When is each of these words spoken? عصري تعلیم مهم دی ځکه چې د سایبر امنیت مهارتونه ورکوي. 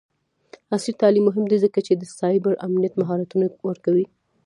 عصري 0.73 0.93
تعلیم 1.01 1.23
مهم 1.29 1.45
دی 1.51 1.57
ځکه 1.65 1.79
چې 1.87 1.93
د 1.95 2.03
سایبر 2.19 2.53
امنیت 2.67 2.93
مهارتونه 3.01 3.45
ورکوي. 3.69 4.05